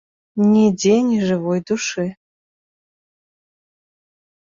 Нідзе 0.51 0.93
ні 1.09 1.19
жывой 1.27 1.59
душы. 1.71 2.05